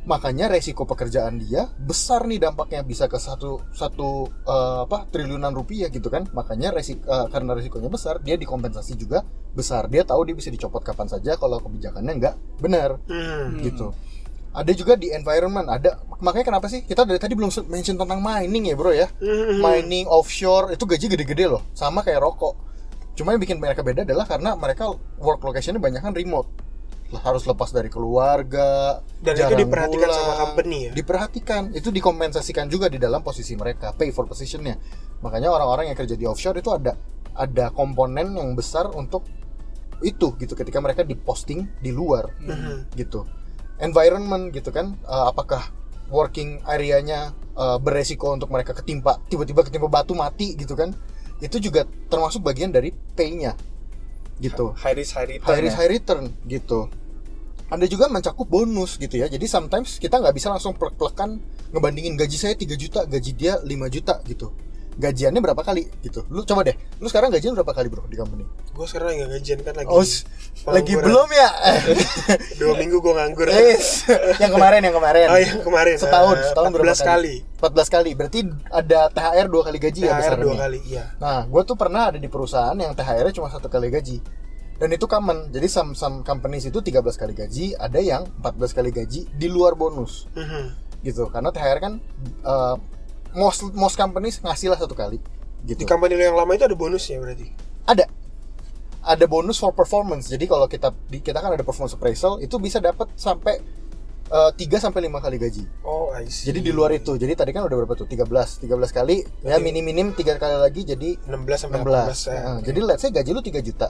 [0.09, 5.93] makanya resiko pekerjaan dia besar nih dampaknya bisa ke satu satu eh, apa triliunan rupiah
[5.93, 6.25] gitu kan.
[6.33, 9.93] Makanya resik eh, karena resikonya besar dia dikompensasi juga besar.
[9.93, 12.97] Dia tahu dia bisa dicopot kapan saja kalau kebijakannya nggak benar.
[13.09, 13.61] Hmm.
[13.61, 13.93] gitu.
[14.51, 16.83] Ada juga di environment ada makanya kenapa sih?
[16.83, 19.07] Kita dari tadi belum mention tentang mining ya bro ya.
[19.21, 19.61] Hmm.
[19.61, 22.57] mining offshore itu gaji gede-gede loh sama kayak rokok.
[23.15, 26.70] Cuma yang bikin mereka beda adalah karena mereka work locationnya banyak kan remote
[27.13, 30.15] harus lepas dari keluarga Dan itu diperhatikan pulang.
[30.17, 30.91] sama company ya?
[30.93, 34.79] diperhatikan itu dikompensasikan juga di dalam posisi mereka pay for positionnya
[35.19, 36.95] makanya orang-orang yang kerja di offshore itu ada
[37.33, 39.27] ada komponen yang besar untuk
[40.01, 42.95] itu gitu ketika mereka diposting di luar Mhm.
[42.95, 43.27] gitu
[43.79, 45.61] environment gitu kan eh, apakah
[46.09, 50.95] working areanya eh, beresiko untuk mereka ketimpa tiba-tiba ketimpa batu mati gitu kan
[51.41, 53.57] itu juga termasuk bagian dari pay-nya
[54.39, 55.81] gitu high risk high return high risk ya.
[55.81, 56.89] high return gitu
[57.71, 61.39] ada juga mencakup bonus gitu ya jadi sometimes kita nggak bisa langsung plek-plekan
[61.71, 64.51] ngebandingin gaji saya 3 juta gaji dia 5 juta gitu
[65.01, 68.45] gajiannya berapa kali gitu lu coba deh lu sekarang gajian berapa kali bro di company
[68.75, 69.89] Gue sekarang nggak gajian kan lagi.
[69.89, 70.05] oh
[70.73, 71.49] lagi belum ya
[72.61, 73.49] Dua minggu gue nganggur.
[73.49, 74.09] Yes.
[74.41, 75.95] yang kemarin yang kemarin Oh yang kemarin.
[75.97, 77.35] setahun eh, setahun berapa 14 kali.
[77.61, 81.05] 14 kali berarti ada THR dua kali gaji ya THR besarnya dua kali, iya.
[81.21, 84.17] Nah, gue tuh pernah ada di perusahaan yang THR-nya cuma satu kali gaji.
[84.81, 85.53] Dan itu common.
[85.53, 89.77] Jadi some, some companies itu 13 kali gaji, ada yang 14 kali gaji di luar
[89.77, 90.25] bonus.
[90.33, 90.63] Mhm.
[91.05, 91.29] Gitu.
[91.29, 91.93] Karena THR kan
[92.43, 92.81] uh,
[93.37, 95.21] most most companies ngasih lah satu kali.
[95.69, 95.77] Gitu.
[95.77, 97.45] Di company yang lama itu ada bonusnya berarti.
[97.85, 98.09] Ada
[99.01, 100.33] ada bonus for performance.
[100.33, 103.61] Jadi kalau kita kita kan ada performance appraisal itu bisa dapat sampai
[104.33, 105.65] uh, 3 sampai 5 kali gaji.
[105.85, 106.49] Oh, I see.
[106.49, 107.17] Jadi di luar itu.
[107.17, 108.09] Jadi tadi kan udah berapa tuh?
[108.09, 108.65] 13.
[108.65, 112.33] 13 kali ya Berarti- minim-minim 3 kali lagi jadi 16 sampai 16.
[112.33, 112.41] 18 ya.
[112.41, 113.89] Nah, Jadi let's say gaji lu 3 juta.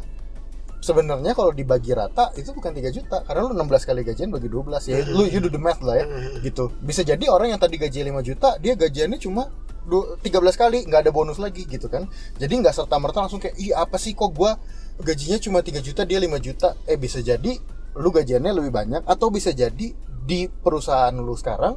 [0.81, 4.89] Sebenarnya kalau dibagi rata itu bukan 3 juta karena lu 16 kali gajian bagi 12
[4.89, 5.05] ya.
[5.13, 6.05] Lu you do the math lah ya.
[6.09, 6.41] Mhm.
[6.41, 6.73] Gitu.
[6.81, 9.53] Bisa jadi orang yang tadi gaji 5 juta, dia gajiannya cuma
[9.85, 12.09] du- 13 kali, nggak ada bonus lagi gitu kan.
[12.41, 14.57] Jadi nggak serta merta langsung kayak, "Ih, apa sih kok gua
[15.05, 17.61] gajinya cuma 3 juta, dia 5 juta." Eh bisa jadi
[18.01, 19.93] lu gajiannya lebih banyak atau bisa jadi
[20.25, 21.77] di perusahaan lu sekarang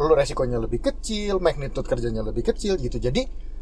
[0.00, 2.96] lu resikonya lebih kecil, magnitude kerjanya lebih kecil gitu.
[2.96, 3.20] Jadi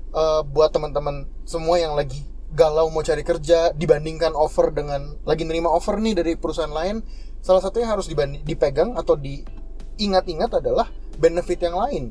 [0.09, 5.69] eh, buat teman-teman semua yang lagi galau mau cari kerja dibandingkan offer dengan lagi nerima
[5.69, 7.05] offer nih dari perusahaan lain,
[7.45, 8.09] salah satu yang harus
[8.45, 12.05] dipegang atau diingat-ingat adalah benefit yang lain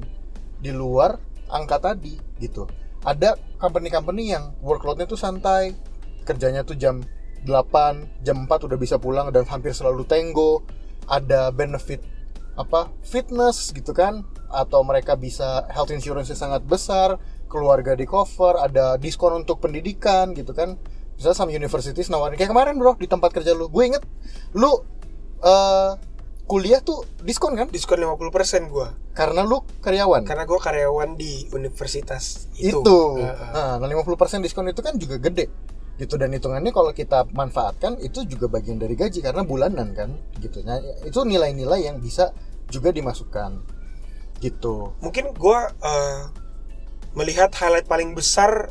[0.62, 1.18] di luar
[1.50, 2.68] angka tadi gitu.
[3.06, 5.74] Ada company-company yang workloadnya tuh santai,
[6.28, 7.02] kerjanya tuh jam
[7.46, 10.66] 8, jam 4 udah bisa pulang dan hampir selalu tenggo.
[11.08, 12.04] Ada benefit
[12.58, 17.16] apa fitness gitu kan atau mereka bisa health insurance sangat besar
[17.48, 20.76] keluarga di cover ada diskon untuk pendidikan gitu kan.
[21.18, 23.72] Bisa sama universities nawarin kayak kemarin bro di tempat kerja lu.
[23.74, 24.04] Gue inget
[24.54, 24.70] lu
[25.42, 25.92] eh,
[26.48, 27.68] kuliah tuh diskon kan?
[27.68, 28.96] Diskon 50% gua.
[29.12, 30.24] Karena lu karyawan?
[30.24, 32.80] Karena gua karyawan di universitas itu.
[32.80, 33.74] itu, Heeh.
[33.78, 35.52] Nah, 50% diskon itu kan juga gede
[36.00, 36.16] gitu.
[36.16, 40.64] Dan hitungannya kalau kita manfaatkan itu juga bagian dari gaji karena bulanan kan gitu.
[40.64, 42.32] Nah itu nilai-nilai yang bisa
[42.72, 43.76] juga dimasukkan
[44.40, 44.96] gitu.
[45.04, 46.22] Mungkin gua eh,
[47.18, 48.70] melihat highlight paling besar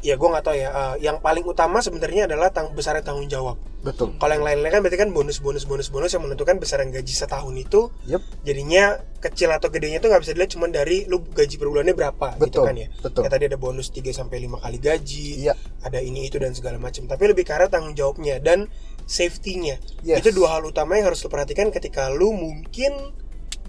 [0.00, 3.56] ya gua nggak tahu ya eh, yang paling utama sebenarnya adalah tang besarnya tanggung jawab.
[3.80, 4.12] Betul.
[4.20, 7.52] Kalau yang lain-lain kan berarti kan bonus bonus bonus bonus yang menentukan besaran gaji setahun
[7.56, 8.20] itu yep.
[8.44, 12.36] jadinya kecil atau gedenya itu nggak bisa dilihat cuma dari lu gaji per bulannya berapa
[12.36, 12.88] gitu Betul, kan ya.
[13.00, 13.20] betul.
[13.24, 15.54] Kayak tadi ada bonus 3 sampai 5 kali gaji Iya.
[15.80, 18.68] ada ini itu dan segala macam tapi lebih ke arah tanggung jawabnya dan
[19.08, 19.80] safety-nya.
[20.04, 20.20] Yes.
[20.20, 23.16] itu dua hal utama yang harus lu perhatikan ketika lu mungkin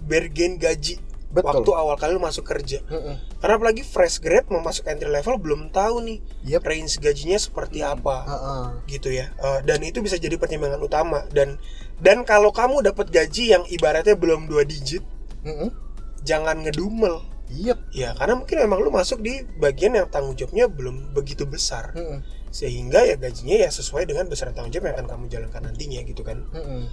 [0.04, 1.00] bergen gaji
[1.32, 1.64] Betul.
[1.64, 2.84] waktu awal kali lu masuk kerja.
[2.84, 3.16] Mm-mm.
[3.40, 6.62] Karena apalagi fresh grade mau masuk entry level belum tahu nih Yep.
[6.62, 8.64] range gajinya seperti apa Heeh.
[8.86, 9.32] gitu ya.
[9.34, 11.56] Eh, dan itu bisa jadi pertimbangan utama dan
[11.98, 15.00] dan kalau kamu dapat gaji yang ibaratnya belum dua digit,
[15.40, 15.72] Mm-mm.
[16.20, 17.24] jangan ngedumel.
[17.48, 17.78] Yep.
[17.92, 21.92] Ya, karena mungkin memang lu masuk di bagian yang tanggung jawabnya belum begitu besar.
[21.92, 22.20] Mm-mm.
[22.48, 26.20] Sehingga ya gajinya ya sesuai dengan besaran tanggung jawab yang akan kamu jalankan nantinya gitu
[26.20, 26.44] kan.
[26.48, 26.88] Mm-mm.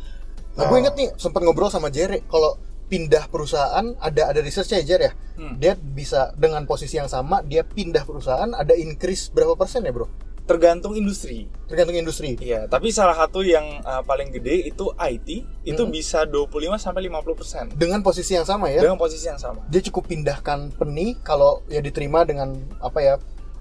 [0.49, 0.67] Nah, Oh.
[0.67, 5.02] gue inget nih sempat ngobrol sama Jere kalau pindah perusahaan ada ada researchnya ya Jer
[5.08, 5.12] ya.
[5.38, 5.56] Hmm.
[5.62, 10.10] Dia bisa dengan posisi yang sama dia pindah perusahaan ada increase berapa persen ya bro?
[10.43, 11.45] Tergantung industri.
[11.69, 12.34] Tergantung industri.
[12.41, 15.93] Iya, tapi salah satu yang uh, paling gede itu IT, itu Hmm.
[15.93, 18.82] bisa 25 sampai 50% Dengan posisi yang sama ya.
[18.82, 19.62] dengan posisi yang sama.
[19.69, 23.13] Dia cukup pindahkan peni kalau ya diterima dengan apa ya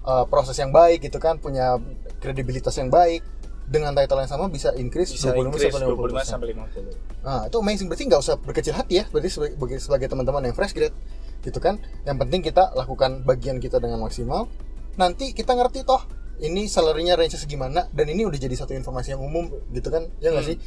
[0.08, 1.76] uh, proses yang baik gitu kan punya
[2.18, 3.20] kredibilitas yang baik
[3.68, 6.24] dengan title yang sama bisa increase Bisa 25 increase sampai 25 50%.
[6.24, 7.22] sampai 50.
[7.22, 7.86] Nah, itu amazing.
[7.86, 9.04] Berarti nggak usah berkecil hati ya.
[9.06, 10.96] Berarti sebagai, sebagai teman-teman yang fresh grade,
[11.40, 11.76] gitu kan.
[12.02, 14.48] Yang penting kita lakukan bagian kita dengan maksimal.
[14.96, 16.00] Nanti kita ngerti toh,
[16.40, 20.08] ini salary-nya range segimana, dan ini udah jadi satu informasi yang umum, gitu kan.
[20.18, 20.50] Ya nggak Hmm.
[20.50, 20.58] sih?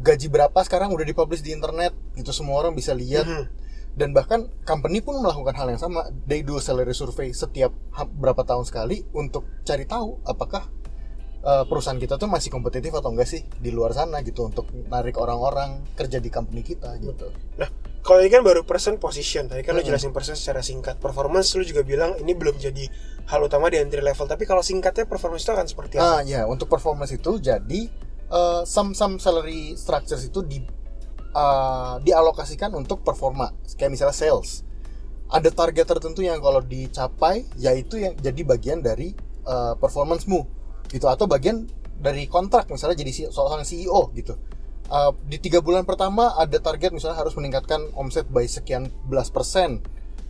[0.00, 3.26] Gaji berapa sekarang udah dipublish di internet, itu semua orang bisa lihat.
[3.26, 3.44] Mhm.
[3.90, 6.06] Dan bahkan company pun melakukan hal yang sama.
[6.22, 7.74] They do salary survey setiap
[8.14, 10.70] berapa tahun sekali untuk cari tahu apakah
[11.44, 15.16] uh, perusahaan kita tuh masih kompetitif atau enggak sih di luar sana gitu untuk narik
[15.16, 17.32] orang-orang kerja di company kita gitu.
[17.56, 17.68] Nah,
[18.00, 19.48] kalau ini kan baru person position.
[19.48, 19.88] Tadi kan lu Mhm.
[19.92, 20.96] jelasin person secara singkat.
[21.00, 22.88] Performance lu juga bilang ini belum jadi
[23.28, 24.24] hal utama di entry level.
[24.24, 26.04] Tapi kalau singkatnya performance itu akan seperti apa?
[26.04, 27.80] Ah ya, untuk performance itu jadi
[28.32, 30.64] uh, some some salary structures itu di
[31.36, 34.66] uh, dialokasikan untuk performa, kayak misalnya sales.
[35.30, 39.14] Ada target tertentu yang kalau dicapai, yaitu yang jadi bagian dari
[39.46, 40.42] uh, performance-mu,
[40.90, 41.06] gitu.
[41.06, 44.36] Atau bagian dari kontrak, misalnya jadi seorang CEO, gitu.
[44.90, 49.80] Uh, di tiga bulan pertama ada target misalnya harus meningkatkan omset by sekian belas persen.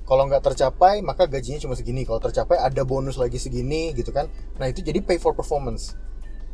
[0.05, 2.03] Kalau nggak tercapai, maka gajinya cuma segini.
[2.03, 4.27] Kalau tercapai, ada bonus lagi segini, gitu kan.
[4.59, 5.94] Nah itu jadi pay for performance.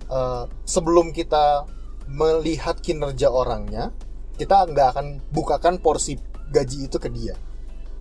[0.07, 1.66] Uh, sebelum kita
[2.07, 3.90] melihat kinerja orangnya,
[4.37, 6.21] kita nggak akan bukakan porsi
[6.53, 7.35] gaji itu ke dia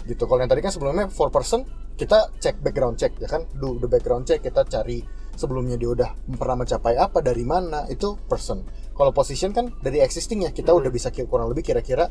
[0.05, 1.65] gitu kalau yang tadi kan sebelumnya for person
[1.97, 5.01] kita cek background check ya kan do the background check kita cari
[5.35, 10.43] sebelumnya dia udah pernah mencapai apa dari mana itu person kalau position kan dari existing
[10.43, 10.79] ya kita Hmm.
[10.81, 12.07] udah bisa kurang lebih kira-kira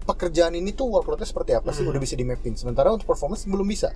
[0.00, 1.92] pekerjaan ini tuh workloadnya seperti apa sih Hmm.
[1.92, 3.92] udah bisa di mapping sementara untuk performance belum bisa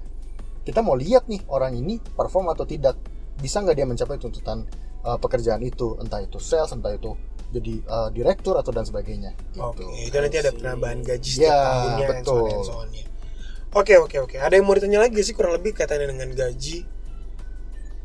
[0.62, 2.96] kita mau lihat nih orang ini perform atau tidak
[3.36, 4.64] bisa nggak dia mencapai tuntutan
[5.02, 7.12] uh, pekerjaan itu entah itu sales entah itu
[7.50, 9.62] jadi uh, direktur atau dan sebagainya gitu.
[9.62, 12.46] Oke, itu nanti ada penambahan gaji Ya, setiap tahunnya so on betul.
[12.48, 13.04] and so on-nya.
[13.70, 14.36] Oke, oke, oke.
[14.38, 16.82] Ada yang mau ditanya lagi sih kurang lebih kaitannya dengan gaji?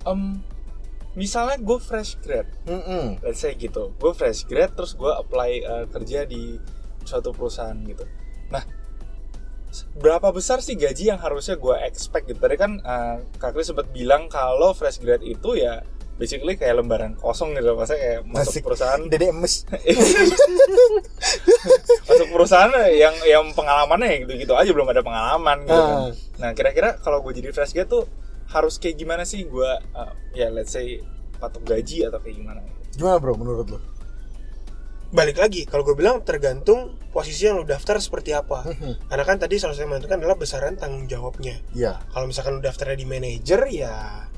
[0.02, 0.42] Em,
[1.18, 3.18] misalnya gue fresh grad, Mm-mm.
[3.26, 3.94] let's say gitu.
[3.98, 6.58] Gue fresh grad terus gue apply uh, kerja di
[7.06, 8.06] suatu perusahaan gitu.
[8.54, 8.62] Nah,
[9.98, 12.38] berapa besar sih gaji yang harusnya gue expect gitu?
[12.38, 15.82] Tadi kan uh, Kak Kris sempat bilang kalau fresh grad itu ya
[16.20, 18.64] basically kayak lembaran kosong gitu, maksudnya kayak masuk Asik.
[18.68, 19.64] perusahaan Dede emes
[22.12, 25.96] masuk perusahaan yang yang pengalamannya ya gitu-gitu aja belum ada pengalaman gitu kan.
[25.96, 26.12] Ah.
[26.44, 28.04] Nah kira-kira kalau gue jadi fresh grad tuh
[28.50, 31.00] harus kayak gimana sih gue uh, ya let's say
[31.38, 32.60] patok gaji atau kayak gimana?
[32.92, 33.80] gimana bro menurut lo
[35.10, 38.62] Balik lagi, kalau gue bilang tergantung posisi yang lu daftar seperti apa.
[39.10, 41.58] Karena kan tadi salah satu yang menentukan adalah besaran tanggung jawabnya.
[41.74, 44.30] Iya Kalau misalkan lu daftarnya di manajer ya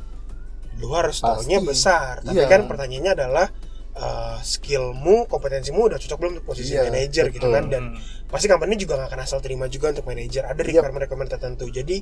[0.80, 1.28] lu harus Pasti.
[1.28, 2.24] tahunya besar.
[2.24, 2.48] Tapi Iya.
[2.48, 3.52] kan pertanyaannya adalah
[4.00, 7.84] uh, skillmu, kompetensimu udah cocok belum untuk posisi Iya, manajer gitu kan dan
[8.32, 10.72] pasti company juga nggak akan asal terima juga untuk manajer ada Yep.
[10.72, 12.00] requirement-requirement tertentu jadi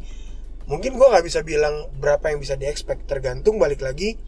[0.66, 4.20] mungkin gua nggak bisa bilang berapa yang bisa di expect tergantung balik lagi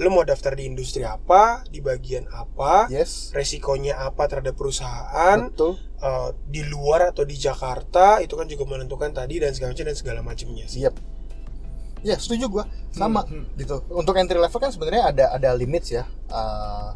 [0.00, 3.28] lu mau daftar di industri apa di bagian apa yes.
[3.36, 5.76] resikonya apa terhadap perusahaan betul.
[6.00, 9.96] uh, di luar atau di Jakarta itu kan juga menentukan tadi dan segala macam dan
[9.96, 10.80] segala macamnya sih.
[10.80, 10.96] Siap
[12.02, 12.64] ya setuju gua.
[12.92, 13.56] Sama Hmm, hmm.
[13.62, 13.76] gitu.
[13.88, 16.04] Untuk entry level kan sebenarnya ada ada limits ya.
[16.28, 16.92] Uh,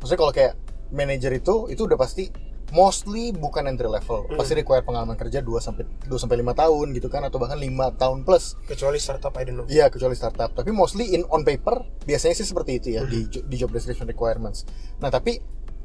[0.00, 0.54] maksudnya kalau kayak
[0.90, 2.32] manager itu itu udah pasti
[2.70, 4.34] mostly bukan entry level Hmm.
[4.34, 7.68] pasti require pengalaman kerja 2 sampai 2 sampai 5 tahun gitu kan atau bahkan 5
[7.92, 10.50] tahun plus kecuali startup I don't know Iya kecuali startup.
[10.52, 14.06] Tapi mostly in on paper biasanya sih seperti itu ya di jo- di job description
[14.06, 14.62] requirements.
[14.98, 15.38] Nah tapi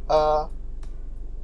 [0.05, 0.43] eh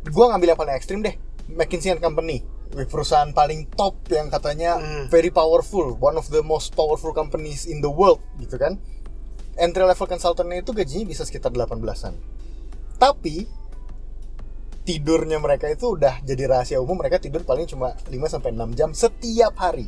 [0.08, 1.14] gua ngambil yang paling ekstrim deh.
[1.48, 2.46] McKinsey and Company,
[2.86, 5.06] perusahaan paling top yang katanya Hmm.
[5.08, 8.80] very powerful, one of the most powerful companies in the world gitu kan.
[9.54, 12.16] Entry level consultantnya itu gajinya bisa sekitar 18-an.
[12.96, 13.46] Tapi
[14.82, 18.90] tidurnya mereka itu udah jadi rahasia umum mereka tidur paling cuma 5 sampai 6 jam
[18.92, 19.88] setiap hari.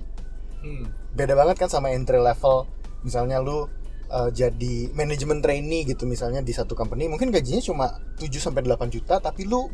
[0.64, 0.88] Hmm.
[1.12, 2.64] beda banget kan sama entry level.
[3.04, 3.68] Misalnya lu
[4.08, 8.88] uh, jadi manajemen trainee gitu misalnya di satu company mungkin gajinya cuma 7 sampai 8
[8.88, 9.68] juta tapi lu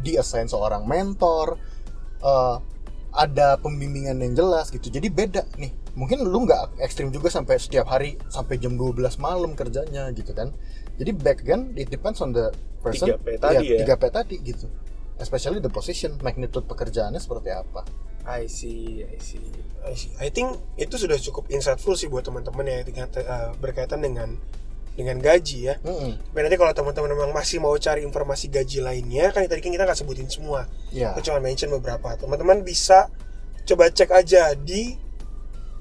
[0.00, 1.54] di assign seorang mentor
[2.24, 2.56] eh,
[3.12, 4.88] ada pembimbingan yang jelas gitu.
[4.88, 5.70] Jadi beda nih.
[5.92, 10.48] Mungkin lu nggak ekstrim juga sampai setiap hari sampai jam 12 malam kerjanya gitu kan
[10.96, 12.50] jadi back again it depends on the
[12.80, 13.86] person 3P tadi ya.
[13.86, 14.66] 3P tadi gitu
[15.16, 17.84] especially the position magnitude pekerjaannya seperti apa
[18.22, 19.42] I see, I see.
[19.82, 20.14] I see.
[20.14, 24.38] I think itu sudah cukup insightful sih buat teman-teman ya dengan- eh, berkaitan dengan
[24.94, 25.74] dengan gaji ya.
[25.82, 26.22] Mm-mm.
[26.30, 29.82] Tapi nanti kalau teman-teman memang masih mau cari informasi gaji lainnya, kan tadi kan kita
[29.82, 30.70] nggak sebutin semua.
[30.94, 32.14] ya Aku cuma mention beberapa.
[32.14, 33.10] Teman-teman bisa
[33.66, 34.94] coba cek aja di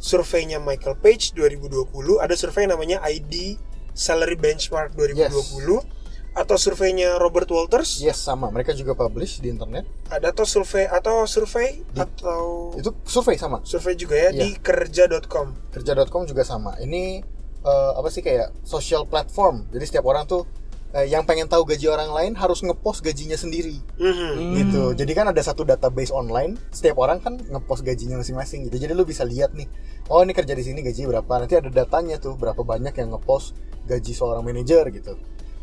[0.01, 1.93] surveinya Michael Page 2020.
[2.17, 3.53] Ada survei namanya ID
[3.91, 5.99] Salary Benchmark 2020
[6.31, 7.99] atau surveinya Robert Walters.
[7.99, 12.87] yes sama mereka juga publish di internet Ada atau survei atau survei Di- atau itu
[13.03, 14.39] survei sama survei juga ya Iya.
[14.39, 15.75] di kerja.com.
[15.75, 17.19] kerja.com juga sama ini
[17.61, 20.47] eh, apa sih kayak social platform jadi setiap orang tuh
[20.91, 23.79] eh, yang pengen tahu gaji orang lain harus ngepost gajinya sendiri.
[23.99, 24.33] Mhm.
[24.59, 24.83] gitu.
[24.95, 28.77] Jadi kan ada satu database online setiap orang kan ngepost gajinya masing-masing gitu.
[28.81, 29.67] Jadi lu bisa lihat nih
[30.11, 31.31] oh ini kerja di sini gaji berapa.
[31.39, 33.55] Nanti ada datanya tuh berapa banyak yang ngepost
[33.87, 35.15] gaji seorang manajer gitu.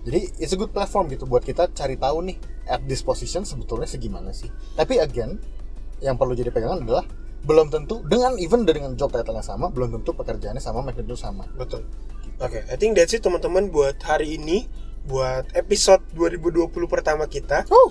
[0.08, 3.84] Jadi it's a good platform gitu buat kita cari tahu nih at this position sebetulnya
[3.84, 4.48] segimana sih.
[4.78, 5.36] Tapi again
[5.98, 7.04] yang perlu jadi pegangan adalah
[7.38, 11.46] belum tentu dengan even dengan job title yang sama belum tentu pekerjaannya sama magnitude sama.
[11.54, 11.86] Betul.
[12.38, 14.70] Oke, I think that's it teman-teman buat hari ini,
[15.08, 17.64] buat episode 2020 pertama kita.
[17.68, 17.90] oh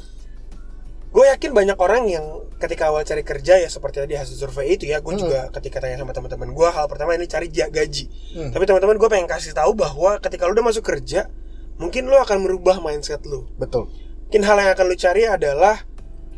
[1.08, 2.26] Gue yakin banyak orang yang
[2.60, 5.24] ketika awal cari kerja ya seperti tadi hasil survei itu ya, gue Hmm.
[5.24, 8.06] juga ketika tanya sama teman-teman gue hal pertama ini cari gaji.
[8.36, 8.52] Hmm.
[8.52, 11.32] Tapi teman-teman gue pengen kasih tahu bahwa ketika lu udah masuk kerja,
[11.80, 13.48] mungkin lu akan merubah mindset lu.
[13.56, 13.88] betul
[14.28, 15.88] Mungkin hal yang akan lu cari adalah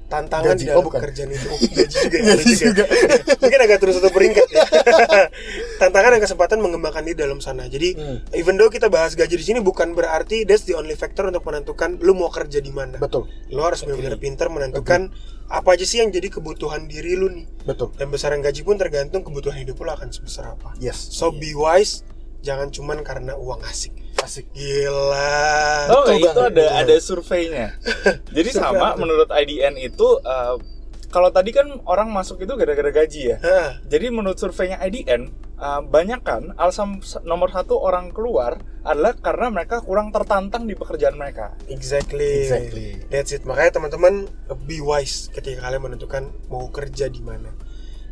[0.10, 0.60] tantangan Gaji.
[0.60, 1.00] di dalam Oh, bukan.
[1.00, 1.48] pekerjaan itu.
[1.48, 2.84] Oh, gaji juga Gaji juga.
[3.42, 4.64] Mungkin agak terus satu peringkat ya.
[5.80, 7.66] tantangan dan kesempatan mengembangkan diri dalam sana.
[7.66, 8.18] Jadi, Hmm.
[8.34, 11.98] even though kita bahas gaji di sini bukan berarti that's the only factor untuk menentukan
[12.00, 12.98] lu mau kerja di mana.
[12.98, 15.14] betul Lu harus benar-benar pintar menentukan
[15.48, 17.46] apa aja sih yang jadi kebutuhan diri lu nih.
[17.64, 20.74] betul Dan besaran gaji pun tergantung kebutuhan hidup lu akan sebesar apa.
[20.78, 22.02] yes So be wise,
[22.40, 23.94] jangan cuman karena uang asik.
[24.24, 25.46] Asik Gila.
[25.90, 27.68] Tahu nggak itu banget, ada betul ada surveinya.
[28.38, 30.56] Jadi Survei sama menurut IDN itu eh,
[31.10, 33.38] kalau tadi kan orang masuk itu gara-gara gaji ya.
[33.42, 39.52] Hah, Jadi menurut surveinya IDN eh, banyak kan alasan nomor satu orang keluar adalah karena
[39.52, 41.58] mereka kurang tertantang di pekerjaan mereka.
[41.68, 42.46] Exactly.
[42.48, 42.88] Exactly.
[43.10, 43.44] That's it.
[43.44, 44.30] Makanya teman-teman
[44.66, 47.52] be wise ketika kalian menentukan mau kerja di mana.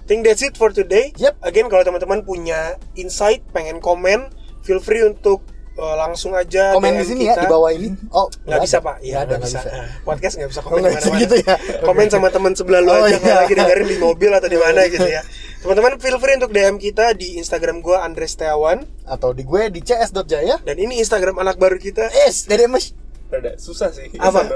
[0.08, 1.12] Think that's it for today.
[1.20, 1.44] Yep.
[1.44, 4.32] Again kalau teman-teman punya insight, pengen komen,
[4.64, 5.44] feel free untuk
[5.78, 7.32] uh, langsung aja komen DM di sini kita.
[7.32, 9.60] ya di bawah ini oh Nggak bisa pak, iya ada nggak bisa.
[9.60, 11.22] bisa Ah, Podcast nggak bisa Oh, komen bisa ke mana-mana.
[11.22, 13.36] gitu ya Komen sama teman sebelah lu Oh, aja iya.
[13.40, 15.22] lagi dengerin di mobil atau di mana gitu ya.
[15.58, 19.82] Teman-teman feel free untuk DM kita di Instagram gua Andres Setiawan atau di gue di
[19.82, 22.08] cs.jaya dan ini Instagram anak baru kita.
[22.24, 22.94] es dari mas
[23.28, 24.08] Rada susah sih.
[24.16, 24.48] Apa?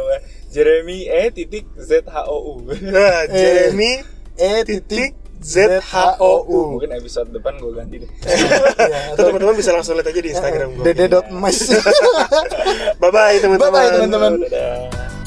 [0.48, 2.72] Jeremy E titik Z H O U.
[2.72, 4.00] Nah, Jeremy
[4.34, 6.60] e titik titik ZHOU.
[6.78, 8.10] Mungkin episode depan gue ganti deh.
[8.92, 10.84] Ya, Atau teman-teman bisa langsung lihat aja di Instagram gua.
[10.86, 11.58] dede dot mas
[13.02, 13.70] Bye bye teman-teman.
[13.70, 14.32] Bye-bye, teman-teman.
[14.46, 15.20] Dadah.